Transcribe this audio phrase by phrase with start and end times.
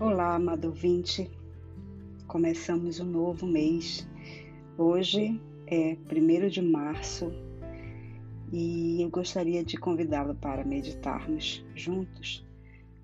[0.00, 1.30] Olá, amado ouvinte.
[2.26, 4.08] Começamos um novo mês.
[4.78, 7.30] Hoje é 1 de março
[8.50, 12.42] e eu gostaria de convidá-lo para meditarmos juntos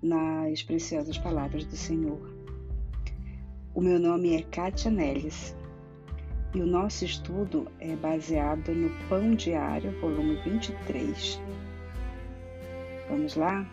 [0.01, 2.33] nas preciosas palavras do Senhor.
[3.75, 5.55] O meu nome é Kátia Neles
[6.55, 11.39] e o nosso estudo é baseado no Pão Diário, volume 23.
[13.07, 13.69] Vamos lá?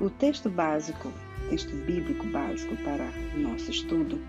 [0.00, 1.12] O texto básico
[1.48, 4.20] texto bíblico básico para o nosso estudo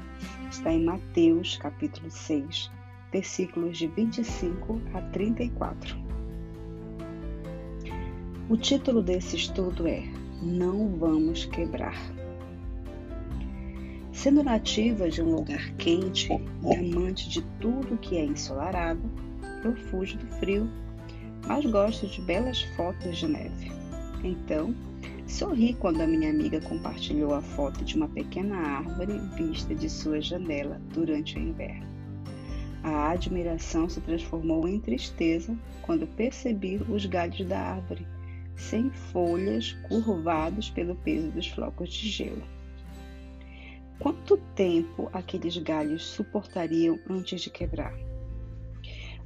[0.50, 2.72] está em Mateus, capítulo 6,
[3.12, 5.98] versículos de 25 a 34.
[8.50, 10.04] O título desse estudo é
[10.42, 12.00] Não Vamos Quebrar.
[14.14, 19.02] Sendo nativa de um lugar quente e amante de tudo que é ensolarado,
[19.64, 20.70] eu fujo do frio,
[21.46, 23.72] mas gosto de belas fotos de neve.
[24.24, 24.74] Então,
[25.30, 30.20] Sorri quando a minha amiga compartilhou a foto de uma pequena árvore vista de sua
[30.20, 31.86] janela durante o inverno.
[32.84, 38.08] A admiração se transformou em tristeza quando percebi os galhos da árvore,
[38.56, 42.44] sem folhas, curvados pelo peso dos flocos de gelo.
[44.00, 47.94] Quanto tempo aqueles galhos suportariam antes de quebrar?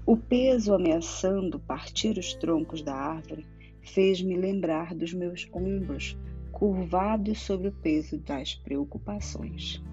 [0.06, 3.48] O peso ameaçando partir os troncos da árvore
[3.84, 6.18] fez-me lembrar dos meus ombros
[6.52, 9.84] curvados sob o peso das preocupações.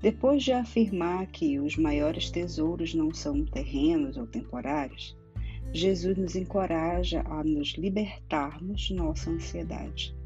[0.00, 5.16] Depois de afirmar que os maiores tesouros não são terrenos ou temporários,
[5.72, 10.16] Jesus nos encoraja a nos libertarmos de nossa ansiedade.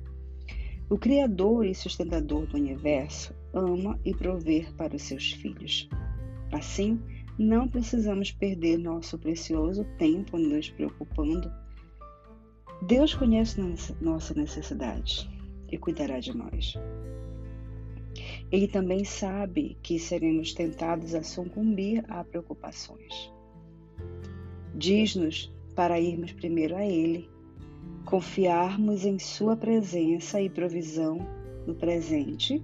[0.88, 5.88] O Criador e sustentador do universo ama e prover para os seus filhos.
[6.52, 7.00] Assim,
[7.38, 11.50] não precisamos perder nosso precioso tempo nos preocupando
[12.87, 13.59] Deus conhece
[13.99, 15.27] nossa necessidade
[15.73, 16.75] e cuidará de nós.
[18.53, 23.33] Ele também sabe que seremos tentados a sucumbir a preocupações.
[24.75, 27.27] Diz-nos para irmos primeiro a Ele,
[28.05, 31.27] confiarmos em Sua presença e provisão
[31.67, 32.62] no presente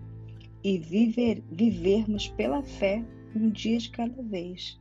[0.62, 3.02] e viver, vivermos pela fé
[3.34, 4.78] um dia de cada vez.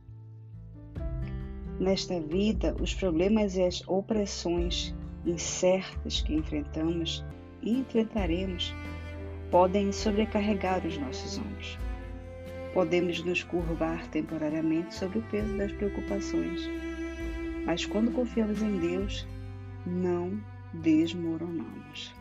[1.80, 4.94] Nesta vida, os problemas e as opressões
[5.26, 7.24] incertas que enfrentamos
[7.62, 8.74] e enfrentaremos
[9.50, 11.78] podem sobrecarregar os nossos ombros.
[12.72, 16.68] Podemos nos curvar temporariamente sob o peso das preocupações,
[17.66, 19.26] mas quando confiamos em Deus,
[19.84, 20.40] não
[20.74, 22.14] desmoronamos.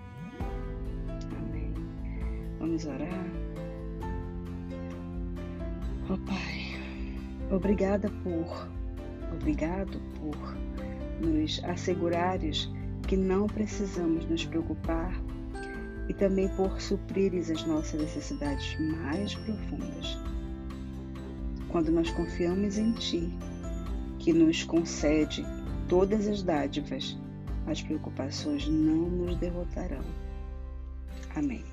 [1.38, 1.74] Amém.
[2.60, 3.26] Vamos orar.
[6.10, 8.68] Oh, Pai, obrigada por,
[9.32, 10.58] obrigado por
[11.22, 12.68] nos assegurares
[13.10, 15.20] que não precisamos nos preocupar
[16.08, 20.16] e também por suprires as nossas necessidades mais profundas.
[21.70, 23.28] Quando nós confiamos em Ti,
[24.20, 25.44] que nos concede
[25.88, 27.18] todas as dádivas,
[27.66, 30.06] as preocupações não nos derrotarão.
[31.36, 31.64] Amém.